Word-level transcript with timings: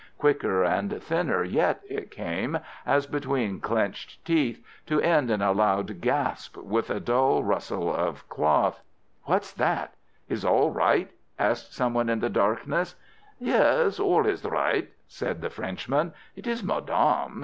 Quicker 0.17 0.63
and 0.63 0.99
thinner 1.03 1.43
yet 1.43 1.81
it 1.87 2.09
came, 2.09 2.57
as 2.87 3.05
between 3.05 3.59
clenched 3.59 4.25
teeth, 4.25 4.59
to 4.87 4.99
end 4.99 5.29
in 5.29 5.43
a 5.43 5.51
loud 5.51 6.01
gasp 6.01 6.57
with 6.57 6.89
a 6.89 6.99
dull 6.99 7.43
rustle 7.43 7.93
of 7.95 8.27
cloth. 8.27 8.81
"What's 9.25 9.53
that? 9.53 9.93
Is 10.27 10.43
all 10.43 10.71
right?" 10.71 11.11
someone 11.53 12.09
asked 12.09 12.13
in 12.13 12.19
the 12.19 12.29
darkness. 12.31 12.95
"Yes, 13.37 13.99
all 13.99 14.25
is 14.25 14.43
right," 14.43 14.89
said 15.07 15.39
the 15.39 15.51
Frenchman. 15.51 16.13
"It 16.35 16.47
is 16.47 16.63
madame. 16.63 17.39